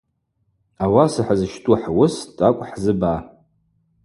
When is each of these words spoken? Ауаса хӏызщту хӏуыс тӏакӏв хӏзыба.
Ауаса 0.83 1.21
хӏызщту 1.27 1.73
хӏуыс 1.81 2.15
тӏакӏв 2.37 2.65
хӏзыба. 2.69 3.13